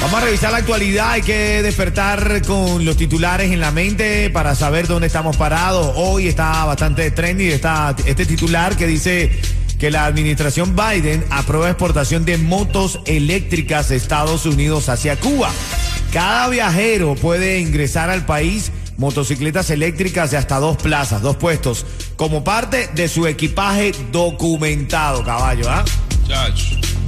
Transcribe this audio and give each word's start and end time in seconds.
Vamos 0.00 0.22
a 0.22 0.24
revisar 0.24 0.50
la 0.50 0.58
actualidad, 0.58 1.10
hay 1.10 1.22
que 1.22 1.62
despertar 1.62 2.40
con 2.46 2.86
los 2.86 2.96
titulares 2.96 3.52
en 3.52 3.60
la 3.60 3.70
mente 3.70 4.30
para 4.30 4.54
saber 4.54 4.86
dónde 4.86 5.08
estamos 5.08 5.36
parados. 5.36 5.92
Hoy 5.94 6.26
está 6.26 6.64
bastante 6.64 7.10
trendy 7.10 7.48
está 7.48 7.94
este 8.06 8.24
titular 8.24 8.76
que 8.76 8.86
dice 8.86 9.30
que 9.78 9.90
la 9.90 10.06
administración 10.06 10.74
Biden 10.74 11.22
aprueba 11.28 11.68
exportación 11.68 12.24
de 12.24 12.38
motos 12.38 13.00
eléctricas 13.04 13.90
de 13.90 13.96
Estados 13.96 14.46
Unidos 14.46 14.88
hacia 14.88 15.20
Cuba. 15.20 15.50
Cada 16.12 16.48
viajero 16.48 17.14
puede 17.14 17.60
ingresar 17.60 18.08
al 18.08 18.24
país 18.24 18.72
motocicletas 18.96 19.68
eléctricas 19.68 20.30
de 20.30 20.38
hasta 20.38 20.58
dos 20.58 20.78
plazas, 20.78 21.20
dos 21.20 21.36
puestos, 21.36 21.84
como 22.16 22.42
parte 22.42 22.88
de 22.94 23.06
su 23.06 23.26
equipaje 23.26 23.92
documentado, 24.10 25.22
caballo, 25.24 25.68
¿ah? 25.68 25.84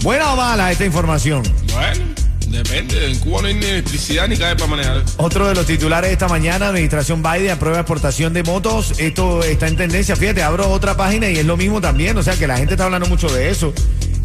¿Buena 0.02 0.32
o 0.32 0.36
mala 0.36 0.70
esta 0.72 0.84
información? 0.84 1.42
Bueno. 1.72 2.21
Depende, 2.52 3.10
en 3.10 3.18
Cuba 3.18 3.40
no 3.40 3.48
hay 3.48 3.54
ni 3.54 3.64
electricidad 3.64 4.28
ni 4.28 4.36
cae 4.36 4.54
para 4.54 4.66
manejar. 4.68 5.02
Otro 5.16 5.48
de 5.48 5.54
los 5.54 5.64
titulares 5.64 6.10
de 6.10 6.12
esta 6.12 6.28
mañana, 6.28 6.68
Administración 6.68 7.22
Biden 7.22 7.50
aprueba 7.50 7.78
exportación 7.78 8.34
de 8.34 8.42
motos. 8.42 8.92
Esto 8.98 9.42
está 9.42 9.68
en 9.68 9.76
tendencia. 9.76 10.16
Fíjate, 10.16 10.42
abro 10.42 10.68
otra 10.68 10.94
página 10.94 11.30
y 11.30 11.38
es 11.38 11.46
lo 11.46 11.56
mismo 11.56 11.80
también. 11.80 12.16
O 12.18 12.22
sea 12.22 12.36
que 12.36 12.46
la 12.46 12.58
gente 12.58 12.74
está 12.74 12.84
hablando 12.84 13.08
mucho 13.08 13.28
de 13.32 13.48
eso. 13.48 13.72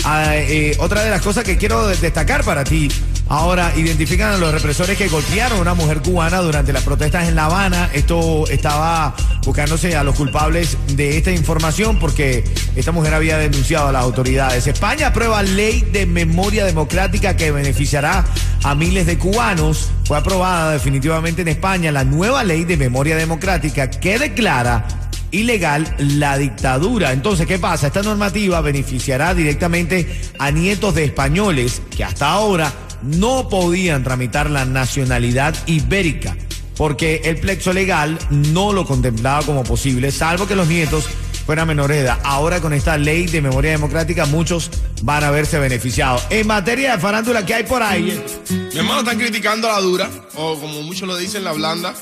Ah, 0.03 0.35
eh, 0.35 0.75
otra 0.79 1.03
de 1.03 1.09
las 1.09 1.21
cosas 1.21 1.45
que 1.45 1.57
quiero 1.57 1.87
destacar 1.87 2.43
para 2.43 2.65
ti 2.65 2.89
Ahora, 3.29 3.73
identifican 3.75 4.31
a 4.33 4.37
los 4.37 4.53
represores 4.53 4.97
que 4.97 5.09
golpearon 5.09 5.59
a 5.59 5.61
una 5.61 5.73
mujer 5.73 6.01
cubana 6.01 6.39
durante 6.39 6.71
las 6.71 6.83
protestas 6.83 7.27
en 7.27 7.35
La 7.35 7.45
Habana. 7.45 7.89
Esto 7.93 8.47
estaba 8.47 9.13
buscándose 9.43 9.97
a 9.97 10.03
los 10.03 10.15
culpables 10.15 10.77
de 10.95 11.17
esta 11.17 11.31
información 11.31 11.99
porque 11.99 12.45
esta 12.75 12.93
mujer 12.93 13.13
había 13.13 13.37
denunciado 13.37 13.89
a 13.89 13.91
las 13.91 14.03
autoridades. 14.03 14.65
España 14.67 15.07
aprueba 15.07 15.43
ley 15.43 15.81
de 15.91 16.05
memoria 16.05 16.63
democrática 16.63 17.35
que 17.35 17.51
beneficiará 17.51 18.23
a 18.63 18.75
miles 18.75 19.05
de 19.05 19.17
cubanos. 19.17 19.89
Fue 20.05 20.17
aprobada 20.17 20.71
definitivamente 20.71 21.41
en 21.41 21.49
España 21.49 21.91
la 21.91 22.05
nueva 22.05 22.45
ley 22.45 22.63
de 22.63 22.77
memoria 22.77 23.17
democrática 23.17 23.89
que 23.89 24.19
declara 24.19 24.87
ilegal 25.31 25.93
la 25.97 26.37
dictadura. 26.37 27.11
Entonces, 27.11 27.45
¿qué 27.45 27.59
pasa? 27.59 27.87
Esta 27.87 28.01
normativa 28.01 28.61
beneficiará 28.61 29.33
directamente 29.33 30.21
a 30.39 30.51
nietos 30.51 30.95
de 30.95 31.03
españoles 31.03 31.81
que 31.95 32.05
hasta 32.05 32.29
ahora 32.29 32.71
no 33.01 33.49
podían 33.49 34.03
tramitar 34.03 34.49
la 34.49 34.65
nacionalidad 34.65 35.55
ibérica 35.65 36.35
porque 36.77 37.21
el 37.25 37.37
plexo 37.37 37.73
legal 37.73 38.17
no 38.29 38.71
lo 38.71 38.85
contemplaba 38.85 39.43
como 39.43 39.63
posible, 39.63 40.11
salvo 40.11 40.47
que 40.47 40.55
los 40.55 40.67
nietos 40.67 41.09
fueran 41.45 41.67
menores 41.67 41.97
edad. 41.97 42.19
Ahora 42.23 42.61
con 42.61 42.73
esta 42.73 42.97
ley 42.97 43.25
de 43.25 43.41
memoria 43.41 43.71
democrática 43.71 44.25
muchos 44.25 44.69
van 45.01 45.23
a 45.23 45.31
verse 45.31 45.57
beneficiados. 45.59 46.23
En 46.29 46.45
materia 46.45 46.93
de 46.93 46.99
farándula, 46.99 47.45
¿qué 47.45 47.55
hay 47.55 47.63
por 47.63 47.81
ahí? 47.81 48.21
Mi 48.49 48.77
hermano 48.77 48.99
están 48.99 49.17
criticando 49.17 49.69
a 49.69 49.73
la 49.73 49.79
dura, 49.79 50.09
o 50.35 50.59
como 50.59 50.83
muchos 50.83 51.07
lo 51.07 51.17
dicen, 51.17 51.43
la 51.43 51.53
blanda. 51.53 51.93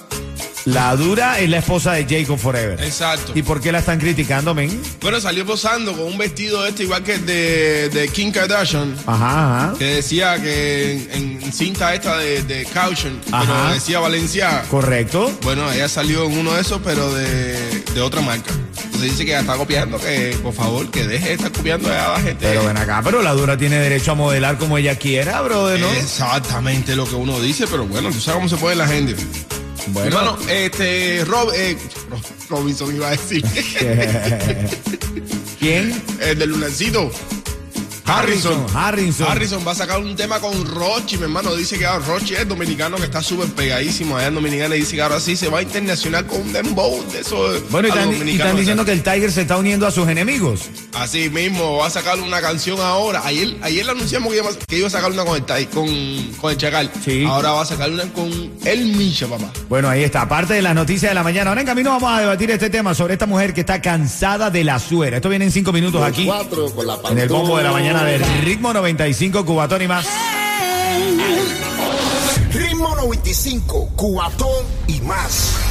La 0.65 0.95
dura 0.95 1.39
es 1.39 1.47
la 1.47 1.59
esposa 1.59 1.93
de 1.93 2.05
Jacob 2.05 2.39
Forever. 2.39 2.81
Exacto. 2.83 3.33
¿Y 3.35 3.43
por 3.43 3.61
qué 3.61 3.71
la 3.71 3.79
están 3.79 3.99
criticando, 3.99 4.55
men? 4.55 4.81
Bueno, 4.99 5.21
salió 5.21 5.45
posando 5.45 5.93
con 5.93 6.07
un 6.07 6.17
vestido 6.17 6.65
este 6.65 6.83
igual 6.83 7.03
que 7.03 7.13
el 7.13 7.25
de, 7.25 7.89
de 7.89 8.07
Kim 8.09 8.31
Kardashian. 8.31 8.95
Ajá, 9.05 9.67
ajá. 9.67 9.77
Que 9.77 9.85
decía 9.85 10.41
que 10.41 11.07
en, 11.13 11.53
cinta 11.53 11.93
esta 11.93 12.17
de, 12.17 12.41
de 12.43 12.65
Caution, 12.65 13.21
pero 13.29 13.73
decía 13.73 13.99
Valencia. 13.99 14.63
Correcto. 14.69 15.31
Bueno, 15.43 15.71
ella 15.71 15.87
salió 15.87 16.25
en 16.25 16.39
uno 16.39 16.53
de 16.53 16.61
esos, 16.61 16.81
pero 16.83 17.13
de, 17.13 17.83
de 17.93 18.01
otra 18.01 18.21
marca. 18.21 18.51
Entonces 18.95 19.11
dice 19.11 19.25
que 19.25 19.31
ella 19.31 19.41
está 19.41 19.57
copiando, 19.57 19.99
que 19.99 20.37
por 20.41 20.53
favor, 20.53 20.89
que 20.89 21.05
deje 21.05 21.27
de 21.27 21.33
estar 21.33 21.51
copiando 21.51 21.89
a 21.91 22.13
la 22.13 22.19
gente. 22.21 22.37
Pero 22.39 22.65
ven 22.65 22.77
acá, 22.77 23.01
pero 23.03 23.21
la 23.21 23.33
dura 23.33 23.57
tiene 23.57 23.77
derecho 23.77 24.13
a 24.13 24.15
modelar 24.15 24.57
como 24.57 24.77
ella 24.77 24.95
quiera, 24.95 25.41
brother, 25.41 25.79
¿no? 25.79 25.91
Exactamente 25.91 26.95
lo 26.95 27.05
que 27.05 27.15
uno 27.15 27.39
dice, 27.39 27.67
pero 27.67 27.85
bueno, 27.85 28.09
tú 28.09 28.19
sabes 28.19 28.37
cómo 28.37 28.49
se 28.49 28.57
puede 28.57 28.75
la 28.75 28.87
gente. 28.87 29.15
Bueno, 29.87 30.07
Hermano, 30.07 30.37
este, 30.49 31.23
Rob, 31.25 31.51
eh, 31.55 31.77
Robinson 32.49 32.95
iba 32.95 33.07
a 33.07 33.11
decir. 33.11 33.43
¿Quién? 35.59 36.01
El 36.21 36.39
del 36.39 36.49
lunancito. 36.49 37.11
Harrison. 38.05 38.65
Harrison. 38.73 39.27
Harrison 39.27 39.67
va 39.67 39.71
a 39.71 39.75
sacar 39.75 39.99
un 39.99 40.15
tema 40.15 40.39
con 40.39 40.65
Rochi, 40.65 41.17
mi 41.17 41.23
hermano. 41.23 41.55
Dice 41.55 41.77
que 41.77 41.85
ahora 41.85 42.05
Rochi 42.05 42.35
es 42.35 42.47
dominicano 42.47 42.97
que 42.97 43.03
está 43.03 43.21
súper 43.21 43.49
pegadísimo 43.49 44.15
allá 44.15 44.27
en 44.27 44.35
Dominicana 44.35 44.75
y 44.75 44.81
dice 44.81 44.95
que 44.95 45.01
ahora 45.01 45.19
sí 45.19 45.35
se 45.35 45.49
va 45.49 45.59
a 45.59 45.61
internacional 45.63 46.25
con 46.27 46.41
un 46.41 46.53
dembow 46.53 47.03
de 47.11 47.19
eso. 47.21 47.35
Bueno, 47.71 47.87
y 47.87 48.31
están, 48.31 48.55
diciendo 48.55 48.85
que 48.85 48.91
el 48.91 49.01
Tiger 49.01 49.31
se 49.31 49.41
está 49.41 49.57
uniendo 49.57 49.87
a 49.87 49.91
sus 49.91 50.07
enemigos. 50.07 50.69
Así 50.93 51.29
mismo, 51.29 51.77
va 51.77 51.87
a 51.87 51.89
sacar 51.89 52.19
una 52.19 52.41
canción 52.41 52.79
ahora. 52.79 53.21
Ayer, 53.25 53.57
ayer 53.61 53.85
le 53.85 53.91
anunciamos 53.91 54.31
que 54.31 54.37
iba, 54.37 54.49
que 54.67 54.77
iba 54.77 54.87
a 54.87 54.91
sacar 54.91 55.11
una 55.11 55.25
con 55.25 55.35
el, 55.35 55.67
con, 55.69 55.87
con 56.39 56.51
el 56.51 56.57
Chacal. 56.57 56.91
Sí. 57.03 57.25
Ahora 57.27 57.51
va 57.51 57.63
a 57.63 57.65
sacar 57.65 57.89
una 57.89 58.03
con 58.13 58.29
el 58.65 58.85
Misha, 58.95 59.27
papá. 59.27 59.51
Bueno, 59.67 59.89
ahí 59.89 60.03
está. 60.03 60.21
Aparte 60.21 60.53
de 60.53 60.61
las 60.61 60.75
noticias 60.75 61.09
de 61.09 61.15
la 61.15 61.23
mañana. 61.23 61.49
Ahora 61.49 61.61
en 61.61 61.67
camino 61.67 61.89
vamos 61.89 62.11
a 62.11 62.21
debatir 62.21 62.51
este 62.51 62.69
tema 62.69 62.93
sobre 62.93 63.13
esta 63.13 63.25
mujer 63.25 63.53
que 63.53 63.61
está 63.61 63.81
cansada 63.81 64.51
de 64.51 64.63
la 64.63 64.79
suera. 64.79 65.17
Esto 65.17 65.29
viene 65.29 65.45
en 65.45 65.51
cinco 65.51 65.73
minutos 65.73 66.01
aquí. 66.03 66.29
en 67.09 67.17
el 67.17 67.29
bombo 67.29 67.57
de 67.57 67.63
la 67.63 67.71
mañana 67.71 67.94
de 68.03 68.17
Ritmo 68.43 68.73
95, 68.73 69.45
Cubatón 69.45 69.81
y 69.81 69.87
más. 69.87 70.05
Ritmo 72.51 72.95
95, 72.95 73.89
Cubatón 73.95 74.65
y 74.87 74.99
más. 75.01 75.64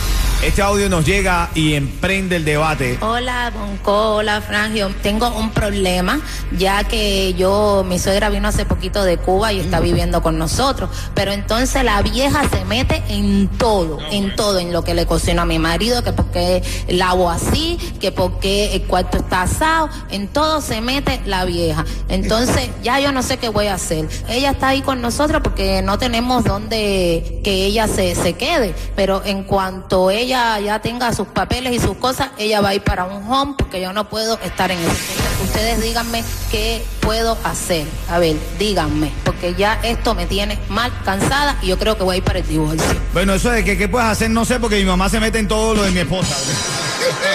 Este 0.45 0.61
audio 0.61 0.91
nos 0.91 1.07
llega 1.07 1.49
y 1.55 1.73
emprende 1.73 2.37
el 2.37 2.45
debate. 2.45 2.99
Hola, 3.01 3.51
Bonco, 3.51 4.17
hola, 4.17 4.43
Frangio. 4.43 4.91
Tengo 5.03 5.31
un 5.31 5.51
problema, 5.51 6.21
ya 6.59 6.85
que 6.85 7.33
yo, 7.33 7.83
mi 7.89 7.99
suegra 7.99 8.29
vino 8.29 8.49
hace 8.49 8.67
poquito 8.67 9.05
de 9.05 9.17
Cuba 9.17 9.55
y 9.55 9.61
está 9.61 9.81
viviendo 9.81 10.21
con 10.21 10.39
nosotros. 10.39 10.91
Pero 11.15 11.33
entonces 11.33 11.83
la 11.83 12.03
vieja 12.03 12.47
se 12.51 12.63
mete 12.67 13.03
en 13.09 13.49
todo, 13.57 13.99
en 14.11 14.37
todo, 14.37 14.59
en 14.59 14.71
lo 14.71 14.85
que 14.85 14.93
le 14.93 15.07
cocino 15.07 15.41
a 15.41 15.47
mi 15.47 15.59
marido, 15.59 16.05
que 16.05 16.13
porque 16.13 16.63
lavo 16.89 17.31
así, 17.31 17.79
que 17.99 18.13
porque 18.13 18.75
el 18.75 18.83
cuarto 18.83 19.17
está 19.17 19.43
asado, 19.43 19.89
en 20.11 20.29
todo 20.29 20.61
se 20.61 20.83
mete 20.83 21.23
la 21.25 21.47
vieja. 21.47 21.87
Entonces 22.11 22.69
ya 22.83 23.01
yo 23.01 23.13
no 23.13 23.23
sé 23.23 23.39
qué 23.39 23.49
voy 23.49 23.69
a 23.69 23.75
hacer. 23.75 24.07
Ella 24.29 24.51
está 24.51 24.69
ahí 24.69 24.83
con 24.83 25.01
nosotros 25.01 25.41
porque 25.43 25.81
no 25.81 25.97
tenemos 25.99 26.45
donde 26.45 27.41
que 27.43 27.65
ella 27.65 27.89
se, 27.89 28.15
se 28.15 28.35
quede. 28.35 28.75
Pero 28.95 29.23
en 29.25 29.45
cuanto 29.45 30.11
ella 30.11 30.34
ya 30.35 30.79
tenga 30.81 31.13
sus 31.13 31.29
papeles 31.29 31.73
y 31.73 31.79
sus 31.79 31.97
cosas, 31.97 32.31
ella 32.39 32.61
va 32.61 32.71
a 32.71 32.75
ir 32.75 32.83
para 32.83 33.05
un 33.05 33.31
home 33.31 33.55
porque 33.57 33.81
yo 33.81 33.93
no 33.93 34.09
puedo 34.09 34.39
estar 34.41 34.71
en 34.71 34.79
eso. 34.79 34.97
Ustedes 35.45 35.81
díganme 35.81 36.25
qué 36.51 36.85
puedo 37.01 37.39
hacer. 37.45 37.87
A 38.09 38.19
ver, 38.19 38.37
díganme, 38.59 39.13
porque 39.25 39.55
ya 39.55 39.79
esto 39.83 40.15
me 40.15 40.27
tiene 40.27 40.59
mal 40.69 40.93
cansada 41.05 41.57
y 41.63 41.69
yo 41.69 41.79
creo 41.79 41.97
que 41.97 42.03
voy 42.03 42.15
a 42.15 42.19
ir 42.19 42.25
para 42.25 42.41
el 42.41 42.49
divorcio. 42.49 42.85
Bueno, 43.13 43.35
eso 43.35 43.51
de 43.51 43.65
que 43.65 43.79
qué 43.79 43.89
puedes 43.89 44.09
hacer, 44.09 44.31
no 44.31 44.45
sé, 44.45 44.59
porque 44.59 44.77
mi 44.77 44.85
mamá 44.85 45.09
se 45.09 45.21
mete 45.21 45.39
en 45.39 45.49
todo 45.49 45.75
lo 45.75 45.83
de 45.85 45.91
mi 45.91 46.01
esposa. 46.01 46.35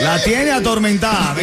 La 0.00 0.22
tiene 0.22 0.50
atormentada. 0.50 1.34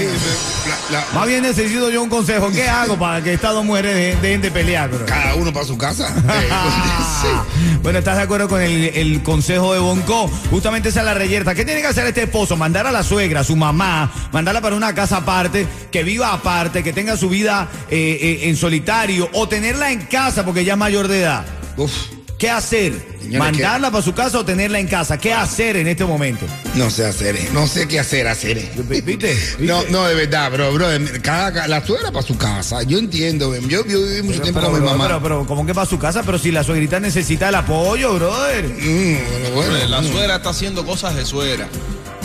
Más 1.13 1.27
bien 1.27 1.43
necesito 1.43 1.89
yo 1.89 2.01
un 2.01 2.09
consejo. 2.09 2.51
¿Qué 2.51 2.67
hago 2.67 2.97
para 2.97 3.21
que 3.23 3.33
estas 3.33 3.53
dos 3.53 3.63
mujeres 3.63 4.19
dejen 4.21 4.41
de 4.41 4.51
pelear? 4.51 4.89
Cada 5.05 5.35
uno 5.35 5.53
para 5.53 5.65
su 5.65 5.77
casa. 5.77 6.13
bueno, 7.83 7.99
¿estás 7.99 8.17
de 8.17 8.23
acuerdo 8.23 8.47
con 8.47 8.61
el, 8.61 9.21
consejo 9.21 9.73
de 9.73 9.79
Bonco? 9.79 10.27
Justamente 10.49 10.89
esa 10.89 11.01
es 11.01 11.05
la 11.05 11.13
reyerta. 11.13 11.53
¿Qué 11.53 11.65
tiene 11.65 11.81
que 11.81 11.87
hacer 11.87 12.07
este 12.07 12.23
esposo? 12.23 12.55
Mandar 12.55 12.87
a 12.87 12.91
la 12.91 13.03
suegra, 13.03 13.41
a 13.41 13.43
su 13.43 13.55
mamá, 13.55 14.11
mandarla 14.31 14.61
para 14.61 14.75
una 14.75 14.95
casa 14.95 15.17
aparte, 15.17 15.67
que 15.91 16.03
viva 16.03 16.33
aparte, 16.33 16.83
que 16.83 16.93
tenga 16.93 17.17
su 17.17 17.29
vida 17.29 17.67
eh, 17.89 18.17
eh, 18.21 18.49
en 18.49 18.57
solitario 18.57 19.29
o 19.33 19.47
tenerla 19.47 19.91
en 19.91 20.05
casa 20.05 20.43
porque 20.43 20.65
ya 20.65 20.73
es 20.73 20.79
mayor 20.79 21.07
de 21.07 21.21
edad. 21.21 21.45
Uf. 21.77 22.16
¿Qué 22.37 22.51
hacer? 22.51 22.93
¿Mandarla 23.31 23.89
para 23.89 24.03
su 24.03 24.13
casa 24.13 24.37
o 24.37 24.45
tenerla 24.45 24.79
en 24.79 24.87
casa? 24.87 25.17
¿Qué 25.17 25.33
hacer 25.33 25.75
en 25.75 25.87
este 25.87 26.05
momento? 26.05 26.45
No 26.75 26.91
sé 26.91 27.05
hacer, 27.05 27.35
no 27.51 27.65
sé 27.65 27.87
qué 27.87 27.99
hacer, 27.99 28.27
hacer. 28.27 28.57
¿Viste? 29.03 29.35
No, 29.59 29.83
no, 29.89 30.05
de 30.05 30.13
verdad, 30.13 30.51
bro, 30.51 30.71
bro. 30.71 30.87
Cada, 31.23 31.67
la 31.67 31.83
suegra 31.85 32.11
para 32.11 32.25
su 32.25 32.37
casa. 32.37 32.83
Yo 32.83 32.99
entiendo, 32.99 33.55
yo, 33.67 33.83
viví 33.83 34.21
mucho 34.21 34.41
tiempo 34.41 34.61
con 34.61 34.73
mi 34.73 34.85
mamá. 34.85 35.07
Pero, 35.07 35.23
pero, 35.23 35.45
¿cómo 35.47 35.65
que 35.65 35.73
para 35.73 35.87
su 35.87 35.97
casa? 35.97 36.21
Pero 36.23 36.37
si 36.37 36.51
la 36.51 36.63
suegrita 36.63 36.99
necesita 36.99 37.49
el 37.49 37.55
apoyo, 37.55 38.13
brother. 38.13 38.65
Mm, 38.65 39.53
bueno, 39.55 39.87
la 39.87 40.03
suegra 40.03 40.35
está 40.35 40.49
haciendo 40.49 40.85
cosas 40.85 41.15
de 41.15 41.25
suegra. 41.25 41.67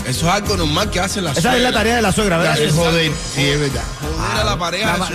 Eso 0.06 0.26
es 0.26 0.35
algo 0.35 0.56
normal 0.56 0.91
que 0.91 1.00
hace 1.00 1.23
la 1.23 1.32
suegra. 1.32 1.50
Esa 1.50 1.56
es 1.56 1.62
la 1.62 1.73
tarea 1.73 1.97
de 1.97 2.03
la 2.03 2.12
suegra, 2.12 2.37
¿verdad? 2.37 2.61
Es 2.61 2.75
joder, 2.75 3.11
sí, 3.35 3.43
es 3.43 3.61
verdad. 3.61 3.85
Joder 4.22 4.40
a 4.40 4.44
la 4.44 4.58
pareja 4.58 4.92
de 4.92 5.06
su 5.06 5.12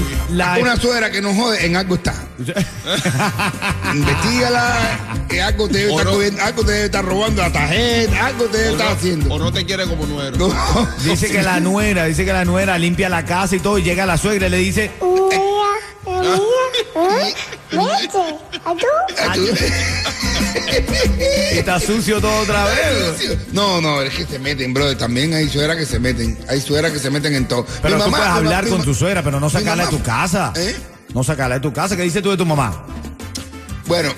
hijo, 0.00 0.60
Una 0.60 0.76
suegra 0.76 1.10
que 1.10 1.20
no 1.20 1.34
jode 1.34 1.66
en 1.66 1.76
algo 1.76 1.96
está. 1.96 2.14
Investígala, 3.94 5.24
que 5.28 5.42
algo 5.42 5.68
te, 5.68 5.78
debe 5.78 5.90
O 5.92 5.98
estar 5.98 6.06
no. 6.06 6.12
cogiendo- 6.18 6.42
algo 6.42 6.64
te 6.64 6.72
debe 6.72 6.84
estar 6.86 7.04
robando 7.04 7.42
la 7.42 7.52
tarjeta, 7.52 8.26
algo 8.26 8.44
te 8.46 8.58
debe 8.58 8.70
estar 8.72 8.86
no, 8.88 8.92
haciendo. 8.94 9.34
o 9.34 9.38
no 9.38 9.52
te 9.52 9.64
quiere 9.66 9.86
como 9.86 10.06
nuero. 10.06 10.36
No. 10.36 10.88
Dice 11.04 11.30
que 11.30 11.42
la 11.42 11.60
nuera, 11.60 12.04
dice 12.04 12.24
que 12.24 12.32
la 12.32 12.44
nuera 12.44 12.78
limpia 12.78 13.08
la 13.08 13.24
casa 13.24 13.56
y 13.56 13.60
todo, 13.60 13.78
y 13.78 13.82
llega 13.82 14.06
la 14.06 14.16
suegra 14.18 14.46
y 14.46 14.50
le 14.50 14.58
dice, 14.58 14.90
está 21.52 21.80
sucio 21.80 22.20
todo 22.20 22.36
otra 22.42 22.64
vez. 22.66 23.38
No, 23.52 23.80
no, 23.80 24.02
es 24.02 24.14
que 24.14 24.26
se 24.26 24.38
meten, 24.38 24.72
brother. 24.74 24.96
También 24.98 25.34
hay 25.34 25.48
suegras 25.48 25.76
que 25.76 25.86
se 25.86 25.98
meten. 25.98 26.38
Hay 26.48 26.60
suegras 26.60 26.92
que 26.92 26.98
se 26.98 27.10
meten 27.10 27.34
en 27.34 27.46
todo. 27.48 27.66
Pero 27.82 27.96
Mi 27.96 28.02
tú 28.04 28.10
mamá- 28.10 28.18
puedes 28.18 28.32
hablar 28.32 28.68
con 28.68 28.82
tu 28.82 28.94
suegra, 28.94 29.22
pero 29.22 29.40
no 29.40 29.48
sacarla 29.50 29.84
de 29.86 29.90
tu 29.90 30.02
casa. 30.02 30.52
¿Eh? 30.56 30.74
No 31.14 31.22
sacarla 31.24 31.56
de 31.56 31.60
tu 31.60 31.72
casa. 31.72 31.96
¿Qué 31.96 32.02
dices 32.02 32.22
tú 32.22 32.30
de 32.30 32.36
tu 32.36 32.46
mamá? 32.46 32.86
Bueno, 33.86 34.10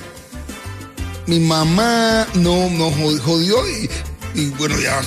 mi 1.27 1.41
mamá 1.41 2.27
no 2.35 2.71
nos 2.71 2.95
jodió 3.21 3.57
y, 3.69 3.91
y 4.35 4.47
bueno, 4.51 4.79
ya 4.79 5.01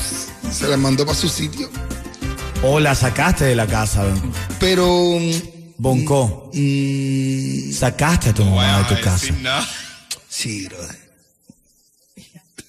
se 0.51 0.67
la 0.67 0.77
mandó 0.77 1.05
para 1.05 1.17
su 1.17 1.29
sitio. 1.29 1.69
O 2.61 2.79
la 2.79 2.93
sacaste 2.93 3.45
de 3.45 3.55
la 3.55 3.65
casa, 3.67 4.03
Pero. 4.59 5.17
Bonco. 5.77 6.51
mm, 6.53 7.71
Sacaste 7.71 8.31
a 8.31 8.33
tu 8.33 8.43
mamá 8.43 8.79
de 8.89 8.95
tu 8.95 9.01
casa. 9.01 9.27
sí, 10.27 10.67
brother. 10.67 11.08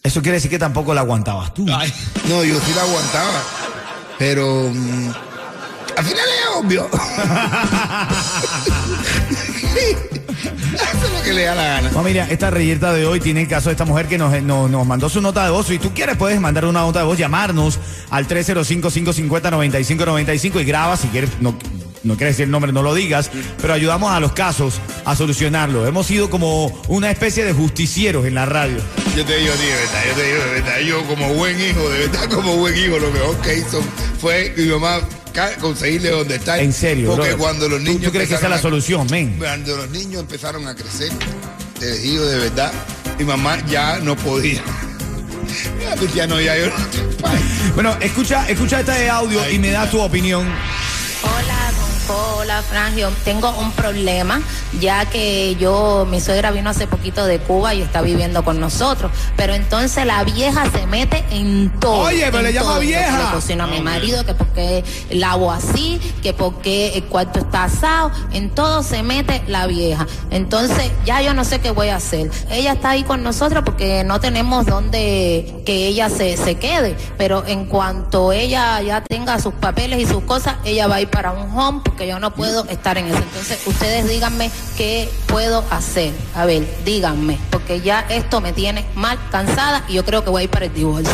Eso 0.02 0.23
quiere 0.23 0.37
decir 0.37 0.50
que 0.50 0.58
tampoco 0.58 0.94
la 0.94 1.02
aguantabas 1.02 1.52
tú. 1.55 1.67
Ay, 1.73 1.93
No, 2.29 2.43
yo 2.43 2.58
sí 2.61 2.73
la 2.75 2.82
aguantaba. 2.82 3.43
Pero. 4.19 4.70
mm, 4.73 5.08
al 5.97 6.05
final 6.05 6.25
es 6.29 6.56
obvio. 6.56 6.88
Hace 10.81 11.08
lo 11.12 11.20
que 11.23 11.32
le 11.32 11.43
da 11.44 11.55
la 11.55 11.62
gana. 11.64 11.91
Familia, 11.91 12.26
esta 12.31 12.50
reyerta 12.50 12.93
de 12.93 13.06
hoy 13.06 13.20
tiene 13.20 13.43
el 13.43 13.49
caso 13.49 13.69
de 13.69 13.73
esta 13.75 13.85
mujer 13.85 14.06
que 14.08 14.17
nos, 14.19 14.43
nos, 14.43 14.69
nos 14.70 14.87
mandó 14.87 15.08
su 15.11 15.20
nota 15.20 15.44
de 15.44 15.50
voz. 15.50 15.67
Si 15.67 15.79
tú 15.79 15.93
quieres, 15.94 16.17
puedes 16.17 16.41
mandar 16.41 16.64
una 16.64 16.81
nota 16.81 17.00
de 17.00 17.05
voz, 17.05 17.19
llamarnos 17.19 17.79
al 18.11 18.26
305-550-9595 18.29 20.61
y 20.61 20.64
graba 20.64 20.96
si 20.96 21.08
quieres. 21.08 21.31
No, 21.41 21.55
no 22.03 22.17
quieres 22.17 22.37
decir 22.37 22.44
el 22.46 22.50
nombre, 22.50 22.73
no 22.73 22.82
lo 22.82 22.94
digas, 22.94 23.31
pero 23.61 23.75
ayudamos 23.75 24.11
a 24.12 24.20
los 24.20 24.32
casos 24.32 24.81
a 25.05 25.14
solucionarlo. 25.14 25.87
Hemos 25.87 26.06
sido 26.06 26.31
como 26.31 26.69
una 26.88 27.11
especie 27.11 27.44
de 27.44 27.53
justicieros 27.53 28.25
en 28.25 28.35
la 28.35 28.46
radio. 28.46 28.79
Yo 29.16 29.24
te 29.24 29.36
digo, 29.36 29.52
tío, 29.54 29.66
de 29.66 29.76
verdad, 29.76 30.02
yo 30.08 30.14
te 30.14 30.22
digo, 30.24 30.44
de 30.44 30.50
verdad, 30.60 30.78
yo 30.80 31.04
como 31.06 31.34
buen 31.34 31.60
hijo, 31.60 31.88
de 31.90 31.98
verdad, 32.06 32.28
como 32.30 32.56
buen 32.56 32.76
hijo, 32.76 32.98
lo 32.98 33.10
mejor 33.10 33.36
que 33.42 33.58
hizo 33.58 33.82
fue 34.20 34.54
mi 34.56 34.66
mamá 34.66 35.00
conseguirle 35.60 36.10
donde 36.10 36.36
está. 36.36 36.58
En 36.60 36.72
serio, 36.72 37.08
Porque 37.08 37.22
brother. 37.30 37.36
cuando 37.38 37.68
los 37.68 37.78
¿Tú- 37.80 37.84
niños. 37.86 38.04
¿Tú, 38.04 38.10
crees 38.12 38.28
que 38.28 38.34
esa 38.36 38.44
es 38.46 38.50
la 38.50 38.58
solución, 38.60 39.06
men? 39.10 39.36
Cuando 39.38 39.76
los 39.76 39.90
niños 39.90 40.20
empezaron 40.22 40.66
a 40.68 40.74
crecer, 40.74 41.10
te 41.78 41.98
digo 41.98 42.24
de 42.24 42.38
verdad, 42.38 42.72
mi 43.18 43.24
mamá 43.24 43.58
ya 43.68 43.98
no 43.98 44.16
podía. 44.16 44.62
Ya, 45.82 45.96
pues, 45.96 46.14
ya 46.14 46.26
no, 46.28 46.40
ya 46.40 46.56
yo 46.56 46.66
no. 46.66 46.72
Bueno, 47.74 47.96
escucha, 48.00 48.48
escucha 48.48 48.80
este 48.80 49.10
audio 49.10 49.50
y 49.50 49.58
me 49.58 49.70
das 49.72 49.90
tu 49.90 50.00
opinión. 50.00 50.46
Hola, 52.10 52.18
Bonco, 52.18 52.36
hola, 52.38 52.62
Frangio. 52.62 53.10
Tengo 53.24 53.50
un 53.58 53.72
problema, 53.72 54.40
ya 54.80 55.04
que 55.06 55.56
yo, 55.56 56.06
mi 56.10 56.20
suegra 56.20 56.50
vino 56.50 56.70
hace 56.70 56.86
poquito 56.86 57.24
de 57.26 57.38
Cuba 57.38 57.74
y 57.74 57.82
está 57.82 58.02
viviendo 58.02 58.44
con 58.44 58.60
nosotros. 58.60 59.12
Pero 59.36 59.54
entonces 59.54 60.04
la 60.06 60.24
vieja 60.24 60.70
se 60.70 60.86
mete 60.86 61.24
en 61.30 61.70
todo. 61.78 62.00
Oye, 62.00 62.26
pero 62.30 62.42
le 62.42 62.52
llama 62.52 62.78
vieja. 62.78 63.18
Le 63.18 63.34
cocino 63.34 63.64
a 63.64 63.66
mi 63.66 63.80
marido, 63.80 64.24
que 64.24 64.34
porque 64.34 64.84
lavo 65.10 65.52
así, 65.52 66.00
que 66.22 66.32
porque 66.32 66.92
el 66.94 67.04
cuarto 67.04 67.40
está 67.40 67.64
asado. 67.64 68.10
En 68.32 68.50
todo 68.50 68.82
se 68.82 69.02
mete 69.02 69.42
la 69.46 69.66
vieja. 69.66 70.06
Entonces, 70.30 70.90
ya 71.04 71.22
yo 71.22 71.34
no 71.34 71.44
sé 71.44 71.60
qué 71.60 71.70
voy 71.70 71.88
a 71.88 71.96
hacer. 71.96 72.30
Ella 72.50 72.72
está 72.72 72.90
ahí 72.90 73.04
con 73.04 73.22
nosotros 73.22 73.62
porque 73.64 74.04
no 74.04 74.20
tenemos 74.20 74.66
donde 74.66 75.62
que 75.64 75.86
ella 75.86 76.08
se, 76.08 76.36
se 76.36 76.56
quede. 76.56 76.96
Pero 77.18 77.44
en 77.46 77.66
cuanto 77.66 78.32
ella 78.32 78.80
ya 78.80 79.02
tenga 79.02 79.38
sus 79.38 79.54
papeles 79.54 80.00
y 80.00 80.06
sus 80.06 80.22
cosas, 80.24 80.56
ella 80.64 80.86
va 80.86 80.96
a 80.96 81.00
ir 81.02 81.08
para 81.08 81.32
un 81.32 81.56
home 81.56 81.80
porque 81.84 82.00
porque 82.00 82.12
yo 82.12 82.19
no 82.19 82.32
puedo 82.32 82.64
estar 82.70 82.97
en 82.97 83.08
eso. 83.08 83.19
Entonces, 83.19 83.58
ustedes 83.67 84.08
díganme 84.08 84.50
qué 84.79 85.06
puedo 85.26 85.62
hacer. 85.70 86.14
A 86.35 86.47
ver, 86.47 86.67
díganme, 86.82 87.38
porque 87.50 87.82
ya 87.82 88.06
esto 88.08 88.41
me 88.41 88.55
tiene 88.55 88.87
mal 88.94 89.19
cansada 89.31 89.85
y 89.87 89.97
yo 89.97 90.05
creo 90.06 90.25
que 90.25 90.31
voy 90.31 90.41
a 90.41 90.44
ir 90.44 90.50
para 90.50 90.64
el 90.64 90.73
divorcio. 90.73 91.12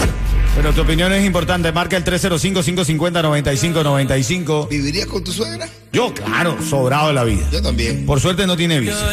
Pero 0.55 0.73
tu 0.73 0.83
opinión 0.83 1.13
es 1.13 1.27
importante, 1.27 1.73
marca 1.73 1.97
el 1.97 2.05
305-550-9595. 2.05 4.69
¿Vivirías 4.69 5.09
con 5.09 5.25
tu 5.25 5.33
suegra? 5.33 5.69
Yo, 5.93 6.15
claro, 6.15 6.57
sobrado 6.63 7.09
de 7.09 7.15
la 7.15 7.25
vida. 7.25 7.49
Yo 7.51 7.61
también. 7.61 8.07
Por 8.07 8.21
suerte 8.21 8.47
no 8.47 8.57
tiene 8.57 8.79
visa 8.79 9.11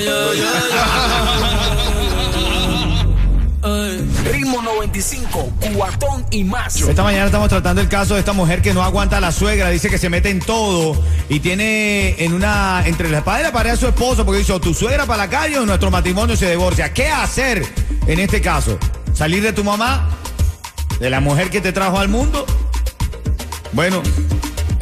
cuatón 5.75 6.25
y 6.31 6.43
macho. 6.43 6.89
Esta 6.89 7.03
mañana 7.03 7.25
estamos 7.25 7.49
tratando 7.49 7.81
el 7.81 7.89
caso 7.89 8.15
de 8.15 8.19
esta 8.19 8.33
mujer 8.33 8.61
que 8.61 8.73
no 8.73 8.83
aguanta 8.83 9.17
a 9.17 9.21
la 9.21 9.31
suegra, 9.31 9.69
dice 9.69 9.89
que 9.89 9.97
se 9.97 10.09
mete 10.09 10.29
en 10.29 10.39
todo 10.39 11.01
y 11.29 11.39
tiene 11.39 12.15
en 12.23 12.33
una 12.33 12.83
entre 12.85 13.09
la 13.09 13.19
espada 13.19 13.39
y 13.39 13.43
la 13.43 13.51
pared 13.51 13.71
a 13.71 13.77
su 13.77 13.87
esposo 13.87 14.25
porque 14.25 14.39
dice, 14.39 14.59
tu 14.59 14.73
suegra 14.73 15.05
para 15.05 15.23
la 15.23 15.29
calle 15.29 15.57
o 15.57 15.65
nuestro 15.65 15.91
matrimonio 15.91 16.35
se 16.35 16.49
divorcia. 16.49 16.93
¿Qué 16.93 17.07
hacer 17.07 17.65
en 18.07 18.19
este 18.19 18.41
caso? 18.41 18.77
¿Salir 19.13 19.43
de 19.43 19.53
tu 19.53 19.63
mamá? 19.63 20.09
¿De 20.99 21.09
la 21.09 21.19
mujer 21.19 21.49
que 21.49 21.61
te 21.61 21.71
trajo 21.71 21.99
al 21.99 22.09
mundo? 22.09 22.45
Bueno, 23.71 24.01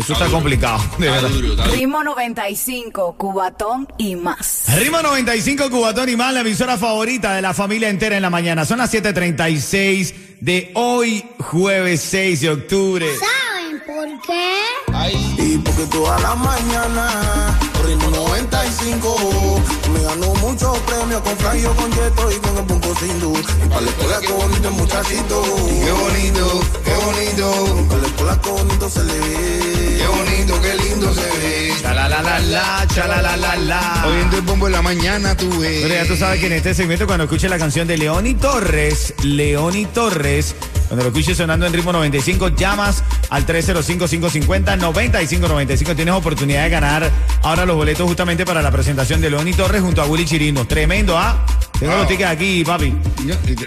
eso 0.02 0.14
está 0.14 0.28
complicado, 0.28 0.80
de 0.98 1.08
Está 1.08 1.22
verdad. 1.22 1.30
duro, 1.30 1.48
está 1.52 1.64
duro. 1.64 1.76
Ritmo 1.76 2.04
95, 2.04 3.16
Cubatón 3.18 3.88
y 3.98 4.16
más. 4.16 4.64
Rima 4.78 5.02
95 5.02 5.70
Cubatón 5.70 6.10
y 6.10 6.16
más, 6.16 6.34
la 6.34 6.42
emisora 6.42 6.78
favorita 6.78 7.34
de 7.36 7.42
la 7.42 7.54
familia 7.54 7.90
entera 7.90 8.16
en 8.16 8.22
la 8.22 8.30
mañana. 8.30 8.66
Son 8.66 8.78
las 8.80 8.92
7:36 8.94 10.14
de 10.42 10.72
hoy, 10.76 11.24
jueves 11.40 12.02
6 12.02 12.42
de 12.42 12.50
octubre. 12.50 13.06
¿Saben 13.18 13.82
por 13.86 14.22
qué? 14.26 14.52
Ay, 14.94 15.36
Y 15.38 15.58
porque 15.60 15.84
toda 15.86 16.20
la 16.20 16.36
mañana, 16.36 17.60
ritmo 17.86 18.10
95, 18.12 19.51
me 19.92 20.02
ganó 20.04 20.34
muchos 20.36 20.78
premios 20.80 21.22
con 21.22 21.38
Frangio, 21.38 21.76
con 21.76 21.92
Yeto 21.92 22.32
y 22.32 22.36
con 22.36 22.58
el 22.58 22.64
Punco 22.66 22.96
Sindu. 22.96 23.34
Y 23.38 23.70
para 23.70 23.82
la 23.82 23.90
escuela 23.90 24.20
qué 24.22 24.32
bonito 24.34 24.72
muchachito, 24.72 25.44
Qué 25.84 25.92
bonito, 25.92 26.62
qué 26.84 26.94
bonito, 27.06 27.88
para 27.90 28.02
la 28.02 28.08
escuela 28.08 28.40
qué 28.42 28.50
bonito 28.50 28.90
se 28.90 29.04
le 29.04 29.14
ve. 29.20 29.98
qué 29.98 30.08
bonito, 30.08 30.62
qué 30.62 30.74
lindo 30.76 31.14
se 31.14 31.22
ve. 31.22 31.74
Chala 31.82 32.08
la 32.10 32.22
la 32.22 32.40
la, 32.40 32.88
chala 32.94 33.22
la 33.22 33.38
la 33.38 33.56
la. 33.56 34.04
Oyendo 34.08 34.38
el 34.38 34.42
bombo 34.44 34.68
en 34.68 34.74
la 34.74 34.82
mañana, 34.82 35.36
tú 35.36 35.50
ves. 35.60 35.82
Pero 35.82 35.94
ya 35.94 36.06
tú 36.06 36.16
sabes 36.16 36.40
que 36.40 36.48
en 36.48 36.54
este 36.54 36.74
segmento, 36.74 37.06
cuando 37.08 37.24
escuches 37.26 37.50
la 37.50 37.58
canción 37.58 37.88
de 37.88 37.98
Leoni 37.98 38.36
Torres, 38.36 39.14
Leoni 39.24 39.86
Torres, 39.86 40.56
cuando 40.92 41.06
lo 41.06 41.10
escuches 41.18 41.38
sonando 41.38 41.66
en 41.66 41.72
ritmo 41.72 41.94
95, 41.94 42.50
llamas 42.50 43.02
al 43.30 43.46
305-550-9595. 43.46 45.96
Tienes 45.96 46.14
oportunidad 46.14 46.64
de 46.66 46.70
ganar 46.70 47.10
ahora 47.44 47.66
los 47.66 47.78
boletos 47.78 48.06
justamente 48.06 48.46
para 48.46 48.62
la 48.62 48.72
presentación 48.72 49.22
de 49.22 49.30
Leoni 49.30 49.54
Torres 49.54 49.82
junto 49.82 50.02
a 50.02 50.06
Willy 50.06 50.26
Chirino. 50.26 50.68
Tremendo, 50.68 51.18
¿ah? 51.18 51.46
Tengo 51.80 51.94
Wow. 51.94 52.02
los 52.02 52.10
tickets 52.10 52.30
aquí, 52.30 52.66
papi. 52.66 52.94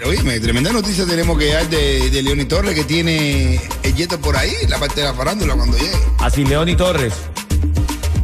Oye, 0.05 0.39
tremenda 0.39 0.71
noticia 0.71 1.03
tenemos 1.07 1.35
que 1.39 1.51
dar 1.51 1.67
de, 1.67 2.11
de 2.11 2.21
Leoni 2.21 2.45
Torres 2.45 2.75
que 2.75 2.83
tiene 2.83 3.59
el 3.81 3.95
yeto 3.95 4.21
por 4.21 4.37
ahí, 4.37 4.53
la 4.69 4.77
parte 4.77 5.01
de 5.01 5.07
la 5.07 5.15
farándula 5.15 5.55
cuando 5.55 5.75
llegue. 5.77 5.97
Así, 6.19 6.45
Leoni 6.45 6.75
Torres. 6.75 7.13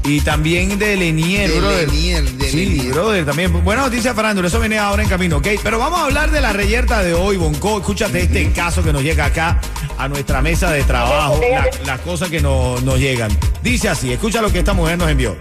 Y 0.04 0.20
también 0.22 0.80
de 0.80 0.98
Lenier, 0.98 1.50
De 1.52 1.60
brother. 1.60 1.88
Lenier, 1.90 2.24
de 2.24 2.50
sí, 2.50 2.66
Lenier. 2.66 2.94
brother, 2.94 3.26
también. 3.26 3.64
Buena 3.64 3.84
noticia, 3.84 4.14
Farándula. 4.16 4.48
Eso 4.48 4.60
viene 4.60 4.80
ahora 4.80 5.04
en 5.04 5.10
camino, 5.10 5.38
¿ok? 5.38 5.48
Pero 5.64 5.78
vamos 5.78 6.00
a 6.00 6.06
hablar 6.06 6.32
de 6.32 6.42
la 6.42 6.54
reyerta 6.54 7.04
de 7.04 7.14
hoy, 7.14 7.38
Bonco. 7.38 7.78
Escúchate 7.78 8.22
este 8.22 8.52
caso 8.52 8.84
que 8.84 8.92
nos 8.92 9.04
llega 9.04 9.26
acá 9.26 9.62
a 10.00 10.08
nuestra 10.08 10.42
mesa 10.42 10.72
de 10.72 10.84
trabajo. 10.84 11.40
la- 11.52 11.70
las 11.86 12.00
cosas 12.02 12.30
que 12.30 12.42
nos, 12.42 12.82
nos 12.84 12.98
llegan. 13.00 13.30
Dice 13.62 13.90
así, 13.90 14.12
escucha 14.12 14.42
lo 14.42 14.52
que 14.52 14.60
esta 14.60 14.74
mujer 14.74 14.98
nos 14.98 15.10
envió. 15.10 15.38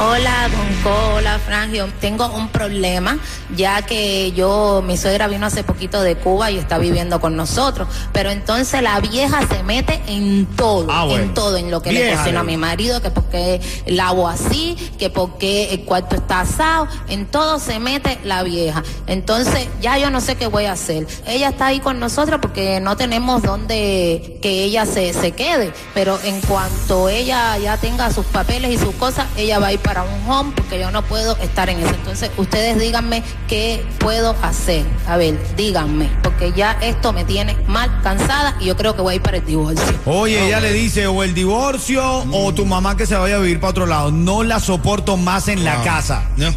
Hola, 0.00 0.48
Bonco, 0.56 1.14
hola, 1.16 1.40
Frangio. 1.40 1.88
Tengo 2.00 2.28
un 2.28 2.48
problema, 2.50 3.18
ya 3.56 3.82
que 3.82 4.30
yo, 4.30 4.80
mi 4.86 4.96
suegra 4.96 5.26
vino 5.26 5.44
hace 5.46 5.64
poquito 5.64 6.00
de 6.02 6.14
Cuba 6.14 6.52
y 6.52 6.58
está 6.58 6.78
viviendo 6.78 7.20
con 7.20 7.34
nosotros. 7.34 7.88
Pero 8.12 8.30
entonces 8.30 8.80
la 8.80 9.00
vieja 9.00 9.40
se 9.48 9.64
mete 9.64 10.00
en 10.06 10.46
todo, 10.54 10.86
Ah, 10.88 11.04
bueno. 11.04 11.24
en 11.24 11.34
todo, 11.34 11.56
en 11.56 11.72
lo 11.72 11.82
que 11.82 11.90
le 11.90 12.14
cocino 12.14 12.38
a 12.40 12.44
mi 12.44 12.56
marido, 12.56 13.02
que 13.02 13.10
porque 13.10 13.60
lavo 13.86 14.28
así, 14.28 14.76
que 15.00 15.10
porque 15.10 15.74
el 15.74 15.80
cuarto 15.84 16.14
está 16.14 16.42
asado, 16.42 16.86
en 17.08 17.26
todo 17.26 17.58
se 17.58 17.80
mete 17.80 18.20
la 18.22 18.44
vieja. 18.44 18.84
Entonces 19.08 19.66
ya 19.80 19.98
yo 19.98 20.10
no 20.10 20.20
sé 20.20 20.36
qué 20.36 20.46
voy 20.46 20.66
a 20.66 20.72
hacer. 20.72 21.08
Ella 21.26 21.48
está 21.48 21.66
ahí 21.66 21.80
con 21.80 21.98
nosotros 21.98 22.38
porque 22.40 22.78
no 22.78 22.96
tenemos 22.96 23.42
donde 23.42 24.38
que 24.42 24.62
ella 24.62 24.86
se, 24.86 25.12
se 25.12 25.32
quede. 25.32 25.72
Pero 25.92 26.20
en 26.22 26.40
cuanto 26.42 27.08
ella 27.08 27.58
ya 27.58 27.76
tenga 27.78 28.12
sus 28.12 28.26
papeles 28.26 28.70
y 28.70 28.78
sus 28.78 28.94
cosas, 28.94 29.26
ella 29.36 29.58
va 29.58 29.66
a 29.66 29.72
ir 29.72 29.80
para 29.88 30.02
un 30.02 30.30
home 30.30 30.52
porque 30.54 30.78
yo 30.78 30.90
no 30.90 31.02
puedo 31.02 31.38
estar 31.38 31.70
en 31.70 31.78
eso. 31.78 31.94
Entonces, 31.94 32.30
ustedes 32.36 32.78
díganme 32.78 33.22
qué 33.48 33.82
puedo 33.98 34.36
hacer. 34.42 34.84
A 35.06 35.16
ver, 35.16 35.38
díganme, 35.56 36.10
porque 36.22 36.52
ya 36.52 36.72
esto 36.82 37.14
me 37.14 37.24
tiene 37.24 37.56
mal 37.66 38.02
cansada 38.02 38.54
y 38.60 38.66
yo 38.66 38.76
creo 38.76 38.94
que 38.94 39.00
voy 39.00 39.14
a 39.14 39.16
ir 39.16 39.22
para 39.22 39.38
el 39.38 39.46
divorcio. 39.46 39.98
Oye, 40.04 40.46
ella 40.46 40.60
le 40.60 40.74
dice 40.74 41.06
o 41.06 41.22
el 41.22 41.32
divorcio 41.32 42.04
o 42.30 42.52
tu 42.52 42.66
mamá 42.66 42.98
que 42.98 43.06
se 43.06 43.14
vaya 43.14 43.36
a 43.36 43.38
vivir 43.38 43.60
para 43.60 43.70
otro 43.70 43.86
lado. 43.86 44.10
No 44.10 44.42
la 44.42 44.60
soporto 44.60 45.16
más 45.16 45.48
en 45.48 45.64
la 45.64 45.82
casa. 45.82 46.28
No. 46.36 46.52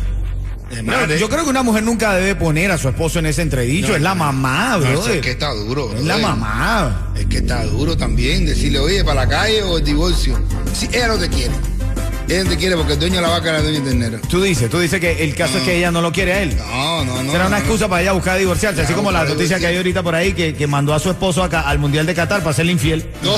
No, 0.83 1.05
yo 1.15 1.29
creo 1.29 1.45
que 1.45 1.49
una 1.49 1.63
mujer 1.63 1.83
nunca 1.83 2.13
debe 2.13 2.35
poner 2.35 2.71
a 2.71 2.77
su 2.77 2.89
esposo 2.89 3.19
en 3.19 3.27
ese 3.27 3.43
entredicho. 3.43 3.89
No, 3.89 3.95
es 3.95 4.01
la 4.01 4.15
mamá, 4.15 4.75
bro. 4.77 5.07
es 5.07 5.21
que 5.21 5.31
está 5.31 5.53
duro. 5.53 5.93
Es 5.93 6.03
la 6.03 6.17
mamá. 6.17 7.13
Es 7.15 7.27
que 7.27 7.37
está 7.37 7.63
duro 7.65 7.95
también 7.95 8.45
decirle, 8.45 8.79
oye, 8.79 9.03
para 9.05 9.25
la 9.25 9.29
calle 9.29 9.63
o 9.63 9.77
el 9.77 9.85
divorcio. 9.85 10.37
Si 10.73 10.87
ella 10.87 11.07
no 11.07 11.17
te 11.17 11.29
quiere. 11.29 11.53
Ella 12.31 12.45
no 12.45 12.49
te 12.49 12.55
quiere 12.55 12.77
porque 12.77 12.93
el 12.93 12.99
dueño 12.99 13.15
de 13.15 13.21
la 13.23 13.27
vaca 13.27 13.51
es 13.51 13.57
el 13.57 13.63
dueño 13.63 13.79
del 13.81 13.89
ternero. 13.89 14.19
Tú 14.29 14.41
dices, 14.41 14.69
tú 14.69 14.79
dices 14.79 15.01
que 15.01 15.21
el 15.21 15.35
caso 15.35 15.57
es 15.57 15.65
que 15.65 15.77
ella 15.77 15.91
no 15.91 16.01
lo 16.01 16.13
quiere 16.13 16.31
a 16.31 16.41
él. 16.43 16.55
No, 16.55 17.03
no, 17.03 17.23
no. 17.23 17.31
Será 17.33 17.47
una 17.47 17.57
no. 17.57 17.63
excusa 17.63 17.89
para 17.89 18.03
ella 18.03 18.13
buscar 18.13 18.39
divorciarse, 18.39 18.83
así 18.83 18.93
como 18.93 19.11
la 19.11 19.25
noticia 19.25 19.59
que 19.59 19.67
hay 19.67 19.75
ahorita 19.75 20.01
por 20.01 20.15
ahí 20.15 20.31
que, 20.31 20.53
que 20.53 20.65
mandó 20.65 20.93
a 20.93 20.99
su 20.99 21.09
esposo 21.09 21.43
acá 21.43 21.61
al 21.61 21.79
Mundial 21.79 22.05
de 22.05 22.15
Qatar 22.15 22.41
para 22.41 22.53
serle 22.53 22.71
infiel. 22.71 23.05
No. 23.21 23.35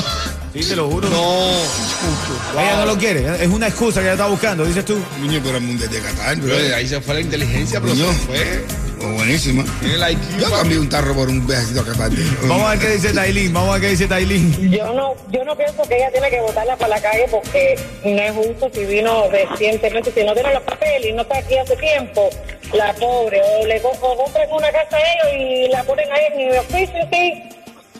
Sí, 0.53 0.59
te 0.69 0.75
lo 0.75 0.87
juro. 0.87 1.09
No. 1.09 2.61
Ella 2.61 2.75
no 2.77 2.85
lo 2.85 2.95
quiere, 2.95 3.43
es 3.43 3.49
una 3.49 3.67
excusa 3.67 3.99
que 3.99 4.05
ella 4.05 4.13
está 4.13 4.27
buscando, 4.27 4.63
dices 4.63 4.85
tú. 4.85 4.95
Niño, 5.19 5.41
pero 5.43 5.57
el 5.57 5.63
mundial 5.63 5.89
de 5.89 5.99
Qatar, 5.99 6.35
bro. 6.37 6.55
De 6.55 6.75
ahí 6.75 6.87
se 6.87 7.01
fue 7.01 7.15
la 7.15 7.21
inteligencia, 7.21 7.81
pero 7.81 7.95
se 7.95 8.03
fue. 8.03 8.63
Oh, 9.03 9.07
buenísima. 9.09 9.65
Tiene 9.81 9.95
el 9.95 10.11
IQ. 10.13 10.39
Yo 10.39 10.49
cambié 10.49 10.79
un 10.79 10.87
tarro 10.87 11.13
por 11.13 11.27
un 11.27 11.45
viajecito 11.45 11.81
a 11.81 11.85
Qatar. 11.85 12.11
Vamos 12.43 12.65
a 12.65 12.69
ver 12.71 12.79
qué 12.79 12.89
dice 12.91 13.13
Tailín, 13.13 13.53
vamos 13.53 13.69
a 13.69 13.73
ver 13.73 13.81
qué 13.81 13.89
dice 13.89 14.07
Tailín. 14.07 14.71
Yo 14.71 14.93
no, 14.93 15.15
yo 15.29 15.43
no 15.43 15.55
pienso 15.57 15.83
que 15.83 15.97
ella 15.97 16.11
tiene 16.11 16.29
que 16.29 16.39
botarla 16.39 16.77
para 16.77 16.95
la 16.95 17.01
calle 17.01 17.25
porque 17.29 17.75
no 18.05 18.21
es 18.21 18.31
justo 18.33 18.69
si 18.73 18.85
vino 18.85 19.29
recientemente, 19.29 20.11
si 20.11 20.23
no 20.23 20.33
tiene 20.33 20.53
los 20.53 20.63
papeles 20.63 21.09
y 21.09 21.13
no 21.13 21.23
está 21.23 21.37
aquí 21.37 21.57
hace 21.57 21.75
tiempo, 21.75 22.29
la 22.73 22.93
pobre, 22.93 23.41
o 23.41 23.65
le 23.65 23.81
o 23.83 24.17
compren 24.17 24.51
una 24.51 24.71
casa 24.71 24.97
a 24.97 24.99
ellos 24.99 25.67
y 25.67 25.71
la 25.71 25.83
ponen 25.83 26.09
ahí 26.11 26.23
en 26.31 26.37
mi 26.37 26.57
oficio, 26.57 26.99
sí. 27.11 27.52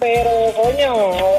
Pero, 0.03 0.29
coño, 0.61 0.93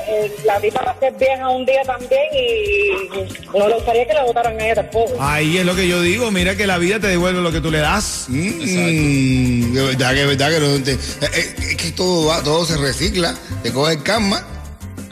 eh, 0.08 0.32
la 0.46 0.58
tipa 0.58 0.80
va 0.82 0.92
a 0.92 0.98
ser 0.98 1.12
vieja 1.18 1.50
un 1.50 1.66
día 1.66 1.82
también 1.84 2.22
y 2.32 3.58
no 3.58 3.68
le 3.68 3.74
gustaría 3.74 4.06
que 4.06 4.14
la 4.14 4.24
votaran 4.24 4.58
a 4.58 4.64
ella 4.64 4.76
tampoco. 4.76 5.12
Ahí 5.20 5.58
es 5.58 5.66
lo 5.66 5.76
que 5.76 5.86
yo 5.86 6.00
digo, 6.00 6.30
mira 6.30 6.56
que 6.56 6.66
la 6.66 6.78
vida 6.78 6.98
te 6.98 7.08
devuelve 7.08 7.42
lo 7.42 7.52
que 7.52 7.60
tú 7.60 7.70
le 7.70 7.80
das. 7.80 8.24
Mm, 8.28 9.72
de 9.74 9.82
verdad 9.82 10.10
que, 10.14 10.20
de 10.20 10.26
verdad 10.26 10.50
que 10.50 10.60
no 10.60 10.82
te- 10.82 10.92
eh, 10.92 10.98
eh, 11.34 11.54
es 11.72 11.76
que 11.76 11.90
todo 11.92 12.28
va, 12.28 12.42
todo 12.42 12.64
se 12.64 12.78
recicla, 12.78 13.34
te 13.62 13.70
coge 13.70 13.94
el 13.94 14.02
karma. 14.02 14.42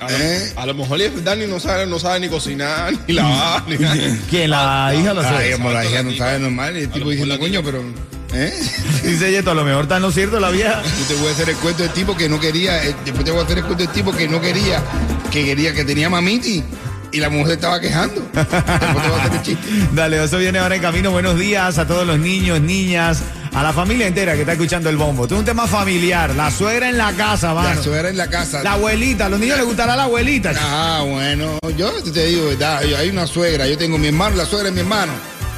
A 0.00 0.10
lo, 0.10 0.16
¿eh? 0.18 0.52
a 0.56 0.66
lo 0.66 0.74
mejor 0.74 0.98
Dani 1.22 1.46
no 1.46 1.60
sabe, 1.60 1.86
no 1.86 1.98
sabe 1.98 2.20
ni 2.20 2.28
cocinar, 2.30 2.92
ni 3.06 3.12
lavar, 3.14 3.68
ni 3.68 3.76
nada. 3.78 3.96
¿Quién? 4.30 4.48
La 4.50 4.92
hija 4.98 5.12
lo 5.12 5.20
Ay, 5.20 5.52
sabe. 5.52 5.72
la 5.74 5.84
hija 5.84 6.02
no 6.02 6.12
sabe 6.16 6.38
normal, 6.38 6.76
y 6.76 6.80
el 6.84 6.90
tipo 6.90 7.10
diciendo, 7.10 7.38
coño, 7.38 7.62
pero. 7.62 7.84
¿Eh? 8.34 8.52
Dice 9.02 9.30
Yeto, 9.30 9.50
a 9.50 9.54
lo 9.54 9.64
mejor 9.64 9.82
está 9.84 9.96
en 9.96 10.02
lo 10.02 10.12
cierto 10.12 10.40
la 10.40 10.50
vieja. 10.50 10.82
Yo 10.82 11.04
te 11.06 11.14
voy 11.20 11.28
a 11.28 11.32
hacer 11.32 11.48
el 11.50 11.56
cuento 11.56 11.82
del 11.82 11.92
tipo 11.92 12.16
que 12.16 12.28
no 12.28 12.40
quería, 12.40 12.84
eh, 12.84 12.94
después 13.04 13.24
te 13.24 13.30
voy 13.30 13.40
a 13.40 13.44
hacer 13.44 13.58
el 13.58 13.64
cuento 13.64 13.84
del 13.84 13.92
tipo 13.92 14.12
que 14.12 14.28
no 14.28 14.40
quería, 14.40 14.82
que 15.30 15.44
quería, 15.44 15.74
que 15.74 15.84
tenía 15.84 16.08
mamiti 16.08 16.64
y 17.12 17.20
la 17.20 17.28
mujer 17.28 17.54
estaba 17.54 17.78
quejando. 17.80 18.22
Después 18.32 18.48
te 18.48 19.08
voy 19.08 19.20
a 19.20 19.22
hacer 19.22 19.32
el 19.32 19.42
chiste. 19.42 19.68
Dale, 19.92 20.24
eso 20.24 20.38
viene 20.38 20.58
ahora 20.58 20.74
en 20.74 20.82
camino. 20.82 21.10
Buenos 21.10 21.38
días 21.38 21.78
a 21.78 21.86
todos 21.86 22.06
los 22.06 22.18
niños, 22.18 22.60
niñas, 22.60 23.22
a 23.52 23.62
la 23.62 23.72
familia 23.72 24.06
entera 24.06 24.32
que 24.34 24.40
está 24.40 24.52
escuchando 24.52 24.88
el 24.88 24.96
bombo. 24.96 25.24
Esto 25.24 25.34
es 25.34 25.40
un 25.40 25.44
tema 25.44 25.66
familiar. 25.66 26.34
La 26.34 26.50
suegra 26.50 26.88
en 26.88 26.96
la 26.96 27.12
casa, 27.12 27.52
mano. 27.52 27.74
La 27.74 27.82
suegra 27.82 28.08
en 28.08 28.16
la 28.16 28.28
casa. 28.28 28.62
La 28.62 28.72
abuelita, 28.72 29.26
a 29.26 29.28
los 29.28 29.38
niños 29.38 29.58
les 29.58 29.66
gustará 29.66 29.94
la 29.94 30.04
abuelita. 30.04 30.52
Ah, 30.58 31.04
bueno, 31.06 31.58
yo 31.76 31.92
te 32.02 32.26
digo, 32.26 32.46
¿verdad? 32.46 32.78
Hay 32.78 33.10
una 33.10 33.26
suegra, 33.26 33.66
yo 33.66 33.76
tengo 33.76 33.98
mi 33.98 34.08
hermano, 34.08 34.36
la 34.36 34.46
suegra 34.46 34.70
de 34.70 34.74
mi 34.74 34.80
hermano, 34.80 35.12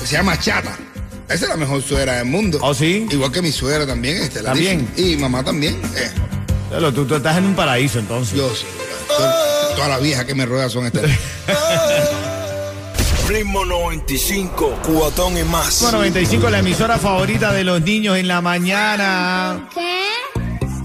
se 0.04 0.16
llama 0.16 0.38
Chata. 0.38 0.76
Esa 1.28 1.44
es 1.44 1.48
la 1.48 1.56
mejor 1.56 1.82
suegra 1.82 2.14
del 2.18 2.26
mundo. 2.26 2.58
¿Oh, 2.62 2.74
sí? 2.74 3.06
Igual 3.10 3.32
que 3.32 3.40
mi 3.42 3.50
suegra 3.50 3.86
también, 3.86 4.18
este, 4.18 4.42
la 4.42 4.50
¿También? 4.50 4.88
Y 4.96 5.16
mamá 5.16 5.42
también. 5.42 5.74
eh. 5.96 6.10
Pero 6.70 6.92
tú, 6.92 7.04
tú 7.06 7.14
estás 7.16 7.36
en 7.38 7.44
un 7.46 7.54
paraíso 7.54 7.98
entonces. 7.98 8.36
Yo 8.36 8.48
sí. 8.54 8.66
Todas 9.08 9.74
todas 9.74 9.88
las 9.88 10.02
viejas 10.02 10.24
que 10.24 10.34
me 10.34 10.44
ruedan 10.46 10.70
son 10.70 10.86
estas. 10.86 11.04
Ritmo 13.28 13.64
95, 13.64 14.80
cuatón 14.86 15.38
y 15.38 15.42
más. 15.44 15.80
Bueno, 15.80 15.98
95, 15.98 16.50
la 16.50 16.58
emisora 16.58 16.98
favorita 16.98 17.52
de 17.52 17.64
los 17.64 17.80
niños 17.80 18.18
en 18.18 18.28
la 18.28 18.40
mañana. 18.42 19.68
¿Qué? 19.72 19.80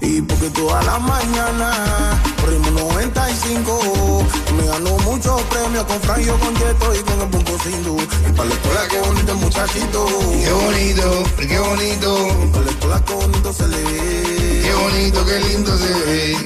Y 0.00 0.22
porque 0.22 0.50
toda 0.50 0.82
la 0.82 0.98
mañana, 0.98 2.20
ritmo 2.46 2.70
95, 2.70 4.26
me 4.56 4.66
ganó 4.66 4.96
muchos 4.98 5.42
premios 5.42 5.84
con 5.84 6.00
Franjo, 6.00 6.38
con 6.38 6.54
Yeto 6.54 6.94
y 6.94 6.98
con 7.00 7.20
el 7.20 7.28
Punto 7.28 7.58
Sindu. 7.58 7.96
Y 8.00 8.32
para 8.32 8.48
la 8.48 8.54
escuela, 8.54 8.88
qué 8.88 9.00
bonito 9.00 9.32
el 9.32 9.38
muchachito. 9.38 10.06
Qué 10.42 10.52
bonito, 10.52 11.24
qué 11.36 11.58
bonito, 11.58 12.50
Para 12.52 12.64
la 12.64 12.70
escuela, 12.70 13.04
qué 13.06 13.14
bonito 13.14 13.52
se 13.52 13.68
le 13.68 13.76
ve. 13.76 14.60
qué 14.62 14.72
bonito, 14.74 15.26
qué 15.26 15.40
lindo 15.40 15.78
se 15.78 15.92
ve. 15.92 16.36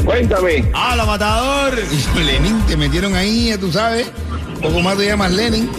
Cuéntame. 0.04 0.64
Habla, 0.74 1.04
matador. 1.06 1.78
Lenín, 2.16 2.60
te 2.66 2.76
metieron 2.76 3.14
ahí, 3.14 3.48
ya 3.48 3.58
tú 3.58 3.72
sabes. 3.72 4.10
Poco 4.60 4.80
más 4.80 4.96
te 4.98 5.06
llamas 5.06 5.32
Lenin. 5.32 5.70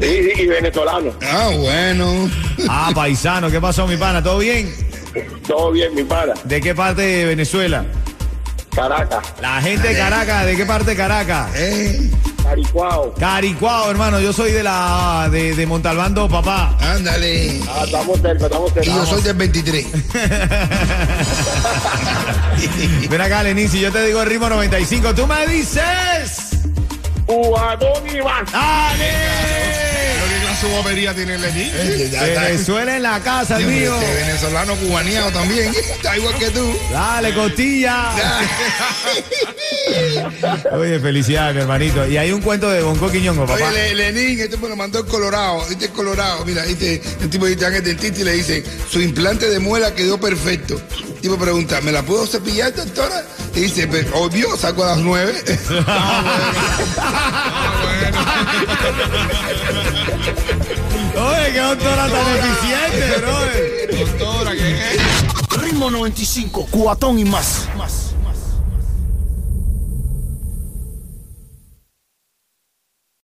Sí, 0.00 0.30
sí, 0.34 0.42
y 0.42 0.46
venezolano. 0.46 1.12
Ah, 1.22 1.50
bueno. 1.56 2.30
Ah, 2.68 2.90
paisano, 2.94 3.50
¿qué 3.50 3.60
pasó, 3.60 3.86
mi 3.86 3.96
pana? 3.96 4.22
¿Todo 4.22 4.38
bien? 4.38 4.74
Todo 5.46 5.70
bien, 5.70 5.94
mi 5.94 6.02
pana. 6.02 6.34
¿De 6.44 6.60
qué 6.60 6.74
parte 6.74 7.02
de 7.02 7.24
Venezuela? 7.26 7.84
Caracas, 8.74 9.22
La 9.40 9.60
gente 9.60 9.88
de 9.88 9.98
Caracas, 9.98 10.46
¿de 10.46 10.56
qué 10.56 10.64
parte 10.64 10.90
de 10.92 10.96
Caracas? 10.96 11.50
Eh, 11.54 12.10
Caricuao. 12.42 13.12
Caricuao, 13.14 13.90
hermano, 13.90 14.18
yo 14.18 14.32
soy 14.32 14.50
de 14.52 14.62
la 14.62 15.28
de, 15.30 15.54
de 15.54 15.66
Montalbando, 15.66 16.26
papá. 16.28 16.74
ándale. 16.80 17.60
Ah, 17.68 17.82
estamos 17.84 18.18
cerca, 18.20 18.44
estamos 18.46 18.72
cerca. 18.72 18.90
Y 18.90 18.94
yo 18.94 19.04
soy 19.06 19.20
del 19.22 19.36
23. 19.36 19.86
Ven 23.10 23.20
acá, 23.20 23.42
Lenín, 23.42 23.68
si 23.68 23.80
yo 23.80 23.92
te 23.92 24.02
digo 24.06 24.22
el 24.22 24.28
ritmo 24.28 24.48
95, 24.48 25.14
tú 25.14 25.26
me 25.26 25.46
dices. 25.46 26.50
Cubatón 27.26 28.08
y 28.08 28.22
más. 28.22 28.42
¡Dale! 30.62 30.62
¿Qué 30.62 30.62
clase 30.62 30.66
de 30.66 30.82
bobería 30.82 31.14
tiene 31.14 31.38
Lenín? 31.38 31.72
Venezuela 32.10 32.96
en 32.96 33.02
la 33.02 33.20
casa, 33.20 33.58
el 33.58 33.66
mío. 33.66 33.94
Este 34.00 34.14
venezolano 34.14 34.74
cubaneado 34.76 35.30
también. 35.32 35.72
Está 35.74 36.16
igual 36.16 36.34
que 36.38 36.50
tú. 36.50 36.74
Dale, 36.92 37.34
costilla. 37.34 38.10
Oye, 40.72 41.00
felicidades, 41.00 41.54
mi 41.54 41.60
hermanito. 41.62 42.06
Y 42.06 42.16
hay 42.16 42.32
un 42.32 42.40
cuento 42.40 42.70
de 42.70 42.82
Bonco 42.82 43.10
Quiñongo, 43.10 43.46
papá. 43.46 43.54
Oye, 43.68 43.94
Le- 43.94 44.12
Lenín, 44.12 44.40
este 44.40 44.56
me 44.56 44.68
lo 44.68 44.76
mandó 44.76 45.00
el 45.00 45.06
Colorado. 45.06 45.64
Este 45.70 45.86
es 45.86 45.90
Colorado. 45.90 46.44
Mira, 46.44 46.64
este, 46.64 47.02
el 47.20 47.30
tipo 47.30 47.46
dice 47.46 47.66
al 47.66 47.82
dentista 47.82 48.20
y 48.20 48.24
le 48.24 48.32
dice, 48.32 48.64
su 48.90 49.00
implante 49.00 49.48
de 49.48 49.58
muela 49.58 49.94
quedó 49.94 50.18
perfecto. 50.20 50.80
El 51.14 51.20
tipo 51.20 51.36
pregunta, 51.38 51.80
¿me 51.80 51.92
la 51.92 52.02
puedo 52.02 52.26
cepillar, 52.26 52.74
doctora? 52.74 53.24
Y 53.54 53.60
dice, 53.60 53.86
"Pues, 53.86 54.06
obvio, 54.14 54.56
saco 54.56 54.84
a 54.84 54.88
las 54.88 54.98
nueve. 54.98 55.34
Oye, 60.22 61.52
qué 61.52 61.60
doctora 61.60 62.08
tan 62.08 62.36
eficiente, 62.36 63.18
brother. 63.20 63.98
Doctora, 63.98 64.52
¿qué 64.52 64.94
es? 64.94 65.60
Ritmo 65.62 65.90
95, 65.90 66.68
cuatón 66.70 67.18
y 67.18 67.24
más. 67.24 67.68
más. 67.76 68.01